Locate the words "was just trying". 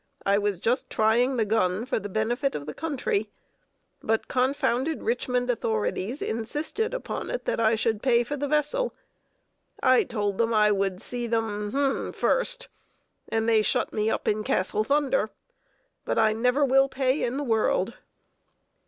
0.39-1.37